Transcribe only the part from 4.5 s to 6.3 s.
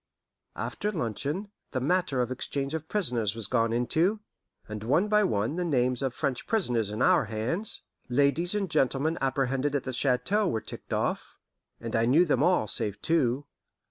and one by one the names of the